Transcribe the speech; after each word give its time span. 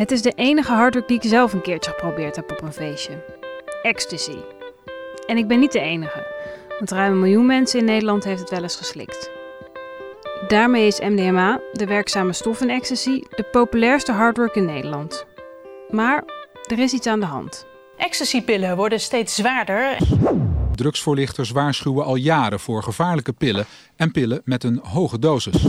Het 0.00 0.10
is 0.10 0.22
de 0.22 0.32
enige 0.34 0.72
harddruk 0.72 1.08
die 1.08 1.16
ik 1.16 1.28
zelf 1.28 1.52
een 1.52 1.60
keertje 1.60 1.90
geprobeerd 1.90 2.36
heb 2.36 2.50
op 2.50 2.62
een 2.62 2.72
feestje. 2.72 3.24
Ecstasy. 3.82 4.36
En 5.26 5.36
ik 5.36 5.48
ben 5.48 5.58
niet 5.58 5.72
de 5.72 5.80
enige, 5.80 6.26
want 6.78 6.90
ruim 6.90 7.12
een 7.12 7.20
miljoen 7.20 7.46
mensen 7.46 7.78
in 7.78 7.84
Nederland 7.84 8.24
heeft 8.24 8.40
het 8.40 8.50
wel 8.50 8.62
eens 8.62 8.76
geslikt. 8.76 9.30
Daarmee 10.48 10.86
is 10.86 11.00
MDMA, 11.00 11.60
de 11.72 11.86
werkzame 11.86 12.32
stof 12.32 12.60
in 12.60 12.70
ecstasy, 12.70 13.22
de 13.30 13.42
populairste 13.50 14.12
harddruk 14.12 14.54
in 14.54 14.64
Nederland. 14.64 15.26
Maar 15.90 16.24
er 16.66 16.78
is 16.78 16.92
iets 16.92 17.06
aan 17.06 17.20
de 17.20 17.26
hand. 17.26 17.66
Ecstasypillen 17.96 18.76
worden 18.76 19.00
steeds 19.00 19.34
zwaarder. 19.34 19.96
Drugsvoorlichters 20.74 21.50
waarschuwen 21.50 22.04
al 22.04 22.16
jaren 22.16 22.60
voor 22.60 22.82
gevaarlijke 22.82 23.32
pillen 23.32 23.66
en 23.96 24.10
pillen 24.10 24.40
met 24.44 24.64
een 24.64 24.80
hoge 24.82 25.18
dosis. 25.18 25.66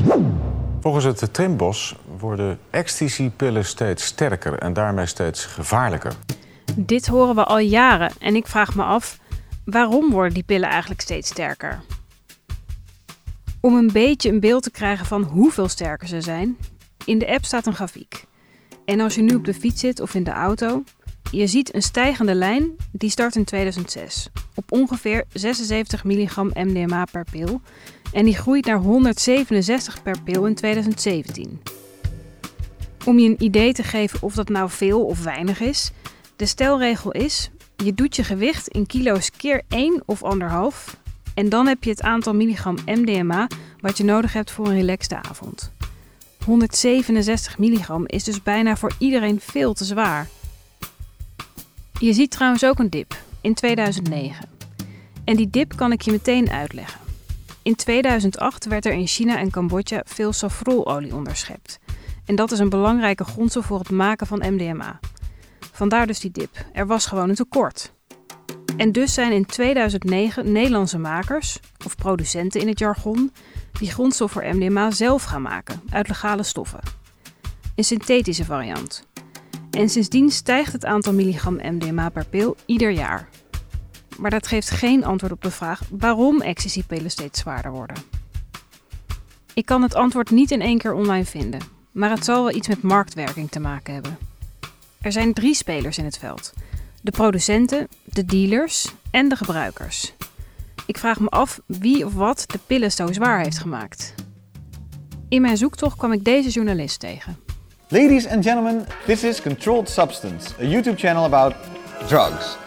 Volgens 0.81 1.05
het 1.05 1.33
Trimbos 1.33 1.95
worden 2.19 2.59
ecstasy-pillen 2.69 3.65
steeds 3.65 4.05
sterker 4.05 4.59
en 4.59 4.73
daarmee 4.73 5.05
steeds 5.05 5.45
gevaarlijker. 5.45 6.13
Dit 6.75 7.07
horen 7.07 7.35
we 7.35 7.43
al 7.43 7.59
jaren 7.59 8.11
en 8.19 8.35
ik 8.35 8.47
vraag 8.47 8.75
me 8.75 8.83
af, 8.83 9.19
waarom 9.65 10.11
worden 10.11 10.33
die 10.33 10.43
pillen 10.43 10.69
eigenlijk 10.69 11.01
steeds 11.01 11.29
sterker? 11.29 11.81
Om 13.59 13.75
een 13.75 13.91
beetje 13.91 14.29
een 14.29 14.39
beeld 14.39 14.63
te 14.63 14.71
krijgen 14.71 15.05
van 15.05 15.23
hoeveel 15.23 15.67
sterker 15.67 16.07
ze 16.07 16.21
zijn, 16.21 16.57
in 17.05 17.19
de 17.19 17.27
app 17.27 17.45
staat 17.45 17.65
een 17.65 17.75
grafiek. 17.75 18.25
En 18.85 18.99
als 18.99 19.15
je 19.15 19.21
nu 19.21 19.35
op 19.35 19.45
de 19.45 19.53
fiets 19.53 19.79
zit 19.79 19.99
of 19.99 20.13
in 20.13 20.23
de 20.23 20.31
auto, 20.31 20.83
je 21.31 21.47
ziet 21.47 21.75
een 21.75 21.81
stijgende 21.81 22.35
lijn 22.35 22.75
die 22.91 23.09
start 23.09 23.35
in 23.35 23.43
2006 23.43 24.29
op 24.55 24.71
ongeveer 24.71 25.23
76 25.33 26.03
milligram 26.03 26.51
MDMA 26.53 27.05
per 27.05 27.25
pil 27.31 27.61
en 28.13 28.25
die 28.25 28.35
groeit 28.35 28.65
naar 28.65 28.77
167 28.77 30.01
per 30.01 30.21
pil 30.23 30.45
in 30.45 30.55
2017. 30.55 31.61
Om 33.05 33.19
je 33.19 33.29
een 33.29 33.43
idee 33.43 33.73
te 33.73 33.83
geven 33.83 34.21
of 34.21 34.33
dat 34.33 34.49
nou 34.49 34.69
veel 34.69 35.05
of 35.05 35.23
weinig 35.23 35.59
is, 35.59 35.91
de 36.35 36.45
stelregel 36.45 37.11
is: 37.11 37.49
je 37.75 37.93
doet 37.93 38.15
je 38.15 38.23
gewicht 38.23 38.67
in 38.67 38.85
kilo's 38.85 39.31
keer 39.31 39.61
1 39.67 40.03
of 40.05 40.21
1,5 40.93 40.99
en 41.33 41.49
dan 41.49 41.67
heb 41.67 41.83
je 41.83 41.89
het 41.89 42.01
aantal 42.01 42.33
milligram 42.33 42.77
MDMA 42.85 43.47
wat 43.79 43.97
je 43.97 44.03
nodig 44.03 44.33
hebt 44.33 44.51
voor 44.51 44.67
een 44.67 44.75
relaxte 44.75 45.21
avond. 45.21 45.71
167 46.45 47.57
milligram 47.57 48.03
is 48.07 48.23
dus 48.23 48.43
bijna 48.43 48.77
voor 48.77 48.91
iedereen 48.97 49.39
veel 49.39 49.73
te 49.73 49.83
zwaar. 49.83 50.27
Je 52.01 52.13
ziet 52.13 52.31
trouwens 52.31 52.65
ook 52.65 52.79
een 52.79 52.89
dip 52.89 53.15
in 53.41 53.53
2009. 53.53 54.49
En 55.23 55.35
die 55.35 55.49
dip 55.49 55.75
kan 55.75 55.91
ik 55.91 56.01
je 56.01 56.11
meteen 56.11 56.49
uitleggen. 56.49 56.99
In 57.61 57.75
2008 57.75 58.65
werd 58.65 58.85
er 58.85 58.93
in 58.93 59.07
China 59.07 59.37
en 59.37 59.51
Cambodja 59.51 60.01
veel 60.05 60.33
safrololie 60.33 61.15
onderschept. 61.15 61.79
En 62.25 62.35
dat 62.35 62.51
is 62.51 62.59
een 62.59 62.69
belangrijke 62.69 63.23
grondstof 63.23 63.65
voor 63.65 63.79
het 63.79 63.89
maken 63.89 64.27
van 64.27 64.53
MDMA. 64.53 64.99
Vandaar 65.71 66.07
dus 66.07 66.19
die 66.19 66.31
dip. 66.31 66.65
Er 66.73 66.87
was 66.87 67.05
gewoon 67.05 67.29
een 67.29 67.35
tekort. 67.35 67.93
En 68.77 68.91
dus 68.91 69.13
zijn 69.13 69.31
in 69.31 69.45
2009 69.45 70.51
Nederlandse 70.51 70.99
makers, 70.99 71.59
of 71.85 71.95
producenten 71.95 72.61
in 72.61 72.67
het 72.67 72.79
jargon, 72.79 73.31
die 73.79 73.91
grondstof 73.91 74.31
voor 74.31 74.45
MDMA 74.55 74.91
zelf 74.91 75.23
gaan 75.23 75.41
maken 75.41 75.81
uit 75.89 76.07
legale 76.07 76.43
stoffen. 76.43 76.79
Een 77.75 77.83
synthetische 77.83 78.45
variant. 78.45 79.09
En 79.71 79.89
sindsdien 79.89 80.29
stijgt 80.29 80.73
het 80.73 80.85
aantal 80.85 81.13
milligram 81.13 81.55
MDMA 81.55 82.09
per 82.09 82.25
pil 82.25 82.55
ieder 82.65 82.91
jaar. 82.91 83.29
Maar 84.17 84.31
dat 84.31 84.47
geeft 84.47 84.69
geen 84.69 85.05
antwoord 85.05 85.33
op 85.33 85.41
de 85.41 85.51
vraag 85.51 85.81
waarom 85.89 86.41
ecstasypillen 86.41 87.11
steeds 87.11 87.39
zwaarder 87.39 87.71
worden. 87.71 87.95
Ik 89.53 89.65
kan 89.65 89.81
het 89.81 89.95
antwoord 89.95 90.29
niet 90.29 90.51
in 90.51 90.61
één 90.61 90.77
keer 90.77 90.93
online 90.93 91.25
vinden, 91.25 91.59
maar 91.91 92.09
het 92.09 92.25
zal 92.25 92.43
wel 92.43 92.55
iets 92.55 92.67
met 92.67 92.81
marktwerking 92.81 93.51
te 93.51 93.59
maken 93.59 93.93
hebben. 93.93 94.17
Er 95.01 95.11
zijn 95.11 95.33
drie 95.33 95.55
spelers 95.55 95.97
in 95.97 96.05
het 96.05 96.17
veld: 96.17 96.53
de 97.01 97.11
producenten, 97.11 97.87
de 98.03 98.25
dealers 98.25 98.91
en 99.11 99.29
de 99.29 99.35
gebruikers. 99.35 100.13
Ik 100.85 100.97
vraag 100.97 101.19
me 101.19 101.29
af 101.29 101.61
wie 101.65 102.05
of 102.05 102.13
wat 102.13 102.43
de 102.47 102.59
pillen 102.67 102.91
zo 102.91 103.11
zwaar 103.11 103.41
heeft 103.41 103.57
gemaakt. 103.57 104.13
In 105.29 105.41
mijn 105.41 105.57
zoektocht 105.57 105.97
kwam 105.97 106.11
ik 106.11 106.23
deze 106.23 106.49
journalist 106.49 106.99
tegen. 106.99 107.50
Ladies 107.93 108.27
and 108.27 108.43
gentlemen, 108.43 108.85
this 109.05 109.23
is 109.23 109.41
Controlled 109.41 109.89
Substance, 109.89 110.53
a 110.59 110.63
YouTube 110.63 110.97
channel 110.97 111.25
about 111.25 111.55
drugs. 112.07 112.57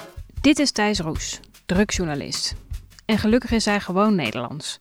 Dit 0.41 0.59
is 0.59 0.71
Thijs 0.71 1.01
Roes, 1.01 1.41
drugsjournalist. 1.67 2.55
En 3.05 3.19
gelukkig 3.19 3.51
is 3.51 3.65
hij 3.65 3.81
gewoon 3.81 4.15
Nederlands. 4.15 4.79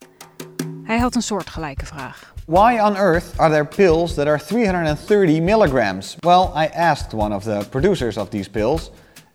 Hij 0.83 0.97
had 0.97 1.15
een 1.15 1.21
soortgelijke 1.21 1.85
vraag. 1.85 2.33
Why 2.45 2.79
on 2.81 2.95
earth 2.95 3.37
are 3.37 3.51
there 3.51 3.65
pills 3.65 4.13
that 4.13 4.27
are 4.27 4.39
330 4.45 5.41
milligrams? 5.41 6.15
Well, 6.19 6.49
I 6.55 6.69
asked 6.75 7.13
one 7.13 7.35
of 7.35 7.43
the 7.43 7.65
producers 7.69 8.17
of 8.17 8.29
these 8.29 8.49
pills, 8.49 8.91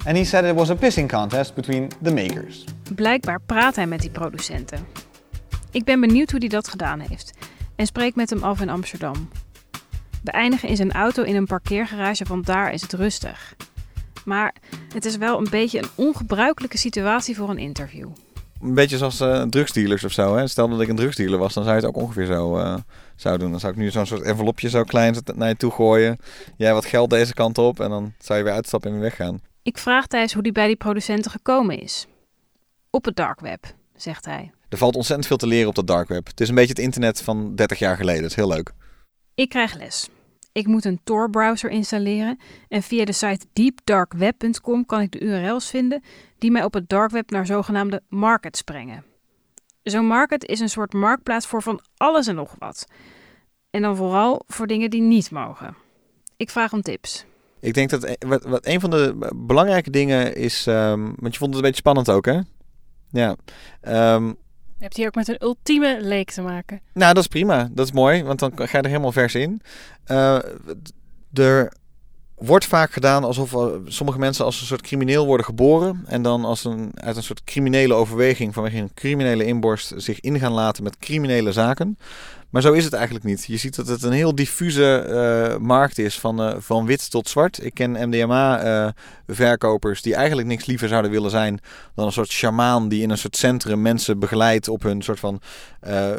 and 0.06 0.16
he 0.16 0.24
said 0.24 0.44
it 0.44 0.54
was 0.54 0.70
a 0.70 0.74
pissing 0.74 1.08
contest 1.08 1.54
between 1.54 1.91
the 2.02 2.12
makers. 2.12 2.64
Blijkbaar 2.94 3.41
praat 3.47 3.76
hij 3.76 3.86
met 3.86 4.00
die 4.00 4.10
producenten. 4.10 4.86
Ik 5.70 5.84
ben 5.84 6.00
benieuwd 6.00 6.30
hoe 6.30 6.41
hij 6.41 6.48
dat 6.48 6.68
gedaan 6.68 7.00
heeft 7.00 7.32
en 7.76 7.86
spreek 7.86 8.14
met 8.14 8.30
hem 8.30 8.42
af 8.42 8.60
in 8.60 8.68
Amsterdam. 8.68 9.28
We 10.24 10.30
eindigen 10.30 10.68
in 10.68 10.76
zijn 10.76 10.92
auto 10.92 11.22
in 11.22 11.36
een 11.36 11.46
parkeergarage, 11.46 12.24
want 12.24 12.46
daar 12.46 12.72
is 12.72 12.82
het 12.82 12.92
rustig. 12.92 13.54
Maar 14.24 14.54
het 14.94 15.04
is 15.04 15.16
wel 15.16 15.38
een 15.38 15.50
beetje 15.50 15.78
een 15.78 15.88
ongebruikelijke 15.94 16.78
situatie 16.78 17.36
voor 17.36 17.50
een 17.50 17.58
interview. 17.58 18.08
Een 18.60 18.74
beetje 18.74 18.96
zoals 18.96 19.20
uh, 19.20 19.42
drugsdealers 19.42 20.04
of 20.04 20.12
zo. 20.12 20.36
Hè? 20.36 20.46
Stel 20.46 20.68
dat 20.68 20.80
ik 20.80 20.88
een 20.88 20.96
drugsdealer 20.96 21.38
was, 21.38 21.54
dan 21.54 21.64
zou 21.64 21.76
je 21.76 21.82
het 21.82 21.90
ook 21.90 22.02
ongeveer 22.02 22.26
zo 22.26 22.58
uh, 22.58 22.74
zou 23.16 23.38
doen. 23.38 23.50
Dan 23.50 23.60
zou 23.60 23.72
ik 23.72 23.78
nu 23.78 23.90
zo'n 23.90 24.06
soort 24.06 24.22
envelopje 24.22 24.68
zo 24.68 24.82
klein 24.82 25.16
naar 25.34 25.48
je 25.48 25.56
toe 25.56 25.70
gooien. 25.70 26.18
Jij 26.56 26.74
wat 26.74 26.84
geld 26.84 27.10
deze 27.10 27.34
kant 27.34 27.58
op 27.58 27.80
en 27.80 27.90
dan 27.90 28.12
zou 28.18 28.38
je 28.38 28.44
weer 28.44 28.54
uitstappen 28.54 28.90
en 28.90 29.00
weer 29.00 29.04
weggaan. 29.04 29.40
Ik 29.62 29.78
vraag 29.78 30.06
Thijs 30.06 30.32
hoe 30.32 30.42
hij 30.42 30.52
bij 30.52 30.66
die 30.66 30.76
producenten 30.76 31.30
gekomen 31.30 31.80
is. 31.80 32.06
Op 32.90 33.04
het 33.04 33.16
dark 33.16 33.40
web, 33.40 33.74
zegt 33.96 34.24
hij. 34.24 34.50
Er 34.68 34.78
valt 34.78 34.96
ontzettend 34.96 35.28
veel 35.28 35.36
te 35.36 35.46
leren 35.46 35.68
op 35.68 35.74
dat 35.74 35.86
dark 35.86 36.08
web. 36.08 36.26
Het 36.26 36.40
is 36.40 36.48
een 36.48 36.54
beetje 36.54 36.70
het 36.70 36.78
internet 36.78 37.22
van 37.22 37.54
30 37.54 37.78
jaar 37.78 37.96
geleden. 37.96 38.22
Het 38.22 38.30
is 38.30 38.36
heel 38.36 38.48
leuk. 38.48 38.72
Ik 39.38 39.49
krijg 39.49 39.75
les. 39.75 40.09
Ik 40.53 40.66
moet 40.66 40.84
een 40.84 41.00
Tor-browser 41.04 41.71
installeren 41.71 42.38
en 42.69 42.82
via 42.82 43.04
de 43.04 43.12
site 43.12 43.47
deepdarkweb.com 43.53 44.87
kan 44.87 45.00
ik 45.00 45.12
de 45.12 45.21
URL's 45.21 45.71
vinden 45.71 46.03
die 46.38 46.50
mij 46.50 46.65
op 46.65 46.75
het 46.75 46.88
dark 46.88 47.10
web 47.10 47.31
naar 47.31 47.47
zogenaamde 47.47 48.03
markets 48.09 48.62
brengen. 48.62 49.04
Zo'n 49.82 50.06
market 50.06 50.44
is 50.44 50.60
een 50.60 50.69
soort 50.69 50.93
marktplaats 50.93 51.47
voor 51.47 51.62
van 51.62 51.81
alles 51.97 52.27
en 52.27 52.34
nog 52.34 52.54
wat. 52.59 52.87
En 53.71 53.82
dan 53.82 53.97
vooral 53.97 54.43
voor 54.47 54.66
dingen 54.66 54.91
die 54.91 55.03
niet 55.03 55.31
mogen. 55.31 55.77
Ik 56.37 56.50
vraag 56.50 56.72
om 56.72 56.82
tips. 56.82 57.25
Ik 57.60 57.75
denk 57.75 57.91
dat 57.91 58.16
wat, 58.19 58.44
wat 58.44 58.66
een 58.66 58.81
van 58.81 58.91
de 58.91 59.32
belangrijke 59.37 59.91
dingen 59.91 60.34
is, 60.37 60.66
um, 60.66 61.15
want 61.16 61.32
je 61.32 61.38
vond 61.38 61.54
het 61.54 61.54
een 61.54 61.60
beetje 61.60 61.77
spannend 61.77 62.10
ook, 62.10 62.25
hè? 62.27 62.41
Ja. 63.10 63.37
Um, 64.15 64.37
je 64.78 64.84
hebt 64.84 64.97
hier 64.97 65.06
ook 65.06 65.15
met 65.15 65.28
een 65.28 65.43
ultieme 65.43 65.99
leek 66.00 66.31
te 66.31 66.43
maken. 66.43 66.81
Nou, 66.93 67.15
dat 67.15 67.22
is 67.22 67.28
prima. 67.28 67.69
Dat 67.72 67.87
is 67.87 67.93
mooi, 67.93 68.22
want 68.22 68.39
dan 68.39 68.53
ga 68.55 68.77
je 68.77 68.83
er 68.83 68.87
helemaal 68.87 69.12
vers 69.12 69.34
in. 69.34 69.61
Uh, 70.06 70.39
er 71.33 71.72
wordt 72.34 72.65
vaak 72.65 72.93
gedaan 72.93 73.25
alsof 73.25 73.56
sommige 73.84 74.19
mensen 74.19 74.44
als 74.44 74.61
een 74.61 74.66
soort 74.66 74.81
crimineel 74.81 75.27
worden 75.27 75.47
geboren. 75.47 76.05
En 76.06 76.22
dan 76.22 76.44
als 76.44 76.65
een, 76.65 76.91
uit 76.94 77.16
een 77.16 77.22
soort 77.22 77.44
criminele 77.44 77.94
overweging 77.94 78.55
vanwege 78.55 78.77
een 78.77 78.94
criminele 78.94 79.44
inborst 79.44 79.93
zich 79.97 80.21
ingaan 80.21 80.53
laten 80.53 80.83
met 80.83 80.99
criminele 80.99 81.53
zaken. 81.53 81.99
Maar 82.50 82.62
zo 82.62 82.72
is 82.72 82.84
het 82.84 82.92
eigenlijk 82.92 83.25
niet. 83.25 83.44
Je 83.44 83.56
ziet 83.56 83.76
dat 83.76 83.86
het 83.86 84.03
een 84.03 84.12
heel 84.12 84.34
diffuse 84.34 85.06
uh, 85.09 85.56
markt 85.66 85.98
is, 85.98 86.19
van, 86.19 86.42
uh, 86.42 86.54
van 86.59 86.86
wit 86.86 87.10
tot 87.10 87.28
zwart. 87.28 87.64
Ik 87.64 87.75
ken 87.75 88.09
MDMA-verkopers 88.09 89.98
uh, 89.98 90.04
die 90.04 90.14
eigenlijk 90.14 90.48
niks 90.48 90.66
liever 90.66 90.88
zouden 90.88 91.10
willen 91.10 91.31
zijn 91.31 91.60
dan 91.94 92.06
een 92.06 92.12
soort 92.12 92.31
shamaan 92.31 92.88
die 92.88 93.03
in 93.03 93.10
een 93.10 93.19
soort 93.19 93.36
centrum 93.36 93.82
mensen 93.82 94.19
begeleidt 94.19 94.69
op 94.69 94.82
hun 94.82 95.03
soort 95.03 95.20
van 95.20 95.41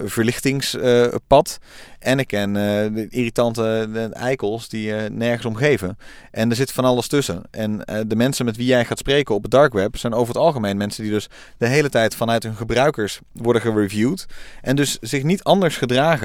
verlichtingspad. 0.05 1.57
En 1.99 2.19
ik 2.19 2.27
ken 2.27 2.53
de 2.53 3.07
irritante 3.09 4.09
eikels 4.13 4.69
die 4.69 4.91
nergens 4.93 5.45
om 5.45 5.55
geven. 5.55 5.97
En 6.31 6.49
er 6.49 6.55
zit 6.55 6.71
van 6.71 6.85
alles 6.85 7.07
tussen. 7.07 7.41
En 7.51 7.77
de 8.07 8.15
mensen 8.15 8.45
met 8.45 8.57
wie 8.57 8.65
jij 8.65 8.85
gaat 8.85 8.97
spreken 8.97 9.35
op 9.35 9.41
het 9.41 9.51
dark 9.51 9.73
web 9.73 9.97
zijn 9.97 10.13
over 10.13 10.33
het 10.33 10.43
algemeen 10.43 10.77
mensen 10.77 11.03
die 11.03 11.11
dus 11.11 11.29
de 11.57 11.67
hele 11.67 11.89
tijd 11.89 12.15
vanuit 12.15 12.43
hun 12.43 12.55
gebruikers 12.55 13.19
worden 13.33 13.61
gereviewd. 13.61 14.25
En 14.61 14.75
dus 14.75 14.97
zich 15.01 15.23
niet 15.23 15.43
anders 15.43 15.77
gedragen 15.77 16.18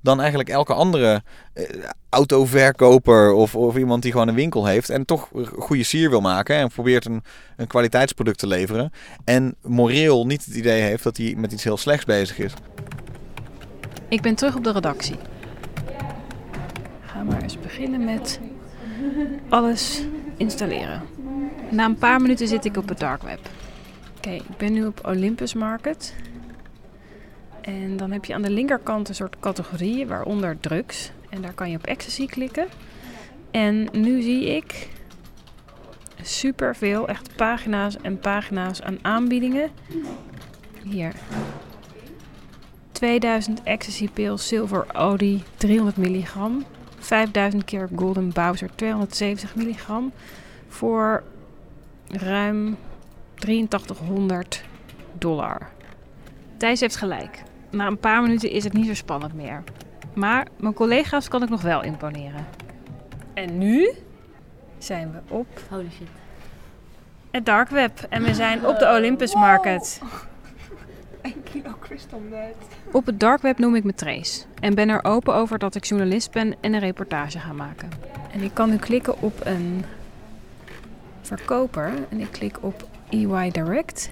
dan 0.00 0.20
eigenlijk 0.20 0.48
elke 0.48 0.74
andere 0.74 1.22
uh, 1.54 1.64
autoverkoper 2.08 3.32
of, 3.32 3.54
of 3.54 3.76
iemand 3.76 4.02
die 4.02 4.12
gewoon 4.12 4.28
een 4.28 4.34
winkel 4.34 4.66
heeft 4.66 4.90
en 4.90 5.04
toch 5.04 5.28
goede 5.58 5.82
sier 5.82 6.10
wil 6.10 6.20
maken 6.20 6.56
en 6.56 6.68
probeert 6.68 7.04
een, 7.04 7.22
een 7.56 7.66
kwaliteitsproduct 7.66 8.38
te 8.38 8.46
leveren 8.46 8.92
en 9.24 9.54
moreel 9.62 10.26
niet 10.26 10.44
het 10.44 10.54
idee 10.54 10.82
heeft 10.82 11.02
dat 11.02 11.16
hij 11.16 11.34
met 11.36 11.52
iets 11.52 11.64
heel 11.64 11.76
slechts 11.76 12.04
bezig 12.04 12.38
is. 12.38 12.52
Ik 14.08 14.22
ben 14.22 14.34
terug 14.34 14.56
op 14.56 14.64
de 14.64 14.72
redactie. 14.72 15.16
Ga 17.00 17.22
maar 17.22 17.42
eens 17.42 17.60
beginnen 17.60 18.04
met 18.04 18.40
alles 19.48 20.02
installeren. 20.36 21.02
Na 21.70 21.84
een 21.84 21.98
paar 21.98 22.20
minuten 22.20 22.48
zit 22.48 22.64
ik 22.64 22.76
op 22.76 22.88
het 22.88 22.98
dark 22.98 23.22
web. 23.22 23.40
Oké, 24.16 24.30
ik 24.30 24.56
ben 24.56 24.72
nu 24.72 24.86
op 24.86 25.06
Olympus 25.06 25.54
Market. 25.54 26.14
En 27.64 27.96
dan 27.96 28.10
heb 28.10 28.24
je 28.24 28.34
aan 28.34 28.42
de 28.42 28.50
linkerkant 28.50 29.08
een 29.08 29.14
soort 29.14 29.36
categorieën, 29.40 30.08
waaronder 30.08 30.60
drugs. 30.60 31.10
En 31.28 31.42
daar 31.42 31.52
kan 31.52 31.70
je 31.70 31.76
op 31.76 31.86
ecstasy 31.86 32.26
klikken. 32.26 32.66
En 33.50 33.88
nu 33.92 34.22
zie 34.22 34.56
ik 34.56 34.88
superveel, 36.22 37.08
echt 37.08 37.36
pagina's 37.36 37.96
en 37.96 38.18
pagina's 38.18 38.82
aan 38.82 38.98
aanbiedingen. 39.02 39.70
Hier. 40.82 41.12
2000 42.92 43.62
ecstasy 43.62 44.08
pills 44.08 44.46
silver 44.46 44.86
olie 44.94 45.42
300 45.56 45.96
milligram. 45.96 46.64
5000 46.98 47.64
keer 47.64 47.88
golden 47.96 48.32
Bowser 48.32 48.70
270 48.74 49.54
milligram. 49.56 50.12
Voor 50.68 51.22
ruim 52.08 52.76
8300 53.34 54.62
dollar. 55.18 55.70
Thijs 56.56 56.80
heeft 56.80 56.96
gelijk. 56.96 57.42
Na 57.74 57.86
een 57.86 57.98
paar 57.98 58.22
minuten 58.22 58.50
is 58.50 58.64
het 58.64 58.72
niet 58.72 58.86
zo 58.86 58.94
spannend 58.94 59.34
meer. 59.34 59.62
Maar 60.12 60.46
mijn 60.56 60.74
collega's 60.74 61.28
kan 61.28 61.42
ik 61.42 61.48
nog 61.48 61.62
wel 61.62 61.82
imponeren. 61.82 62.46
En 63.34 63.58
nu 63.58 63.90
zijn 64.78 65.12
we 65.12 65.34
op 65.34 65.46
Holy 65.70 65.90
shit. 65.90 66.08
het 67.30 67.46
dark 67.46 67.68
web. 67.68 68.06
En 68.08 68.22
we 68.22 68.34
zijn 68.34 68.66
op 68.66 68.78
de 68.78 68.94
Olympus 68.96 69.34
Market. 69.34 70.00
Een 71.22 71.42
kilo 71.42 71.74
crystal 71.80 72.22
meth. 72.30 72.56
Op 72.92 73.06
het 73.06 73.20
dark 73.20 73.42
web 73.42 73.58
noem 73.58 73.74
ik 73.74 73.84
me 73.84 73.94
Trace. 73.94 74.44
En 74.60 74.74
ben 74.74 74.88
er 74.88 75.04
open 75.04 75.34
over 75.34 75.58
dat 75.58 75.74
ik 75.74 75.84
journalist 75.84 76.30
ben 76.30 76.54
en 76.60 76.74
een 76.74 76.80
reportage 76.80 77.38
ga 77.38 77.52
maken. 77.52 77.88
En 78.32 78.42
ik 78.42 78.54
kan 78.54 78.70
nu 78.70 78.76
klikken 78.76 79.22
op 79.22 79.40
een 79.44 79.84
verkoper. 81.22 81.92
En 82.08 82.20
ik 82.20 82.32
klik 82.32 82.56
op 82.60 82.86
EY 83.10 83.50
Direct. 83.50 84.10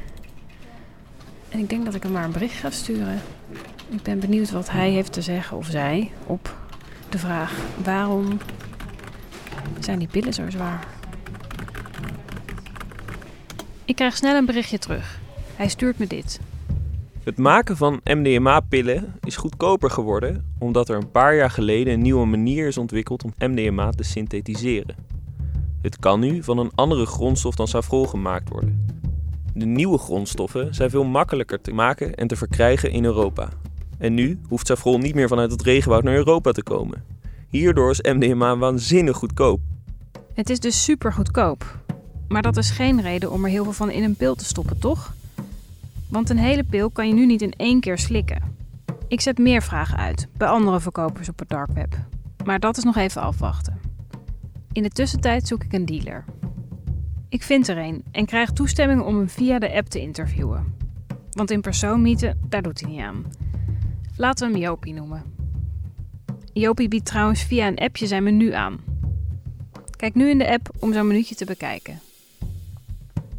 En 1.53 1.59
ik 1.59 1.69
denk 1.69 1.85
dat 1.85 1.95
ik 1.95 2.03
hem 2.03 2.13
maar 2.13 2.25
een 2.25 2.33
bericht 2.33 2.55
ga 2.55 2.71
sturen. 2.71 3.21
Ik 3.91 4.03
ben 4.03 4.21
benieuwd 4.21 4.51
wat 4.51 4.71
hij 4.71 4.91
heeft 4.91 5.13
te 5.13 5.23
zeggen, 5.23 5.57
of 5.57 5.67
zij, 5.67 6.11
op 6.27 6.57
de 7.09 7.19
vraag: 7.19 7.53
waarom 7.85 8.39
zijn 9.81 9.99
die 9.99 10.09
pillen 10.09 10.35
zo 10.35 10.51
zwaar? 10.51 10.87
Ik 13.85 13.97
krijg 13.97 14.17
snel 14.17 14.37
een 14.37 14.47
berichtje 14.47 14.79
terug. 14.79 15.21
Hij 15.57 15.69
stuurt 15.69 15.99
me 15.99 16.07
dit. 16.07 16.41
Het 17.25 17.39
maken 17.39 17.77
van 17.77 18.01
MDMA-pillen 18.05 19.15
is 19.25 19.37
goedkoper 19.37 19.91
geworden 19.91 20.55
omdat 20.59 20.89
er 20.89 20.97
een 20.97 21.11
paar 21.11 21.35
jaar 21.35 21.51
geleden 21.51 21.93
een 21.93 22.03
nieuwe 22.03 22.27
manier 22.27 22.67
is 22.67 22.79
ontwikkeld 22.79 23.25
om 23.25 23.35
MDMA 23.39 23.91
te 23.91 24.03
synthetiseren. 24.03 24.97
Het 25.83 25.99
kan 25.99 26.21
nu 26.21 26.43
van 26.43 26.59
een 26.59 26.71
andere 26.75 27.07
grondstof 27.07 27.55
dan 27.55 27.69
safrol 27.69 28.07
gemaakt 28.07 28.49
worden. 28.49 28.92
De 29.55 29.67
nieuwe 29.67 29.99
grondstoffen 29.99 30.75
zijn 30.75 30.91
veel 30.91 31.05
makkelijker 31.05 31.61
te 31.61 31.73
maken 31.73 32.15
en 32.15 32.27
te 32.27 32.37
verkrijgen 32.37 32.91
in 32.91 33.05
Europa. 33.05 33.49
En 33.99 34.15
nu 34.15 34.41
hoeft 34.49 34.67
safrol 34.67 34.99
niet 34.99 35.15
meer 35.15 35.29
vanuit 35.29 35.51
het 35.51 35.63
regenwoud 35.63 36.03
naar 36.03 36.15
Europa 36.15 36.53
te 36.53 36.63
komen. 36.63 37.05
Hierdoor 37.49 37.91
is 37.91 38.01
MDMA 38.01 38.57
waanzinnig 38.57 39.17
goedkoop. 39.17 39.61
Het 40.35 40.51
is 40.51 40.61
dus 40.61 40.85
super 40.85 41.13
goedkoop. 41.13 41.79
Maar 42.29 42.43
dat 42.43 42.57
is 42.57 42.71
geen 42.71 43.01
reden 43.01 43.33
om 43.33 43.45
er 43.45 43.51
heel 43.51 43.65
veel 43.65 43.73
van 43.73 43.91
in 43.91 44.03
een 44.03 44.17
pil 44.17 44.35
te 44.35 44.45
stoppen, 44.45 44.79
toch? 44.79 45.15
Want 46.09 46.31
een 46.31 46.39
hele 46.39 46.65
pil 46.65 46.91
kan 46.91 47.09
je 47.09 47.15
nu 47.15 47.27
niet 47.27 47.43
in 47.43 47.53
één 47.57 47.81
keer 47.81 47.99
slikken. 47.99 48.43
Ik 49.09 49.21
zet 49.21 49.39
meer 49.39 49.63
vragen 49.63 49.97
uit 49.97 50.29
bij 50.37 50.49
andere 50.49 50.81
verkopers 50.81 51.29
op 51.29 51.39
het 51.39 51.49
dark 51.49 51.71
web. 51.73 51.97
Maar 52.45 52.61
dat 52.61 52.77
is 52.77 52.85
nog 52.85 52.97
even 52.97 53.23
afwachten. 53.23 53.81
In 54.73 54.83
de 54.83 54.89
tussentijd 54.89 55.47
zoek 55.47 55.65
ik 55.65 55.73
een 55.73 55.87
dealer. 55.87 56.25
Ik 57.33 57.43
vind 57.43 57.69
er 57.69 57.79
een 57.79 58.05
en 58.11 58.27
krijg 58.27 58.51
toestemming 58.51 59.03
om 59.03 59.17
hem 59.17 59.29
via 59.29 59.59
de 59.59 59.73
app 59.73 59.89
te 59.89 60.01
interviewen. 60.01 60.75
Want 61.31 61.51
in 61.51 61.61
persoon 61.61 62.03
meeten, 62.03 62.41
daar 62.49 62.63
doet 62.63 62.81
hij 62.81 62.91
niet 62.91 63.01
aan. 63.01 63.25
Laten 64.17 64.47
we 64.47 64.53
hem 64.53 64.63
Jopie 64.63 64.95
noemen. 64.95 65.23
Jopie 66.53 66.89
biedt 66.89 67.05
trouwens 67.05 67.43
via 67.43 67.67
een 67.67 67.79
appje 67.79 68.07
zijn 68.07 68.23
menu 68.23 68.53
aan. 68.53 68.81
Kijk 69.97 70.15
nu 70.15 70.29
in 70.29 70.39
de 70.39 70.51
app 70.51 70.71
om 70.79 70.93
zo'n 70.93 71.07
minuutje 71.07 71.35
te 71.35 71.45
bekijken. 71.45 72.01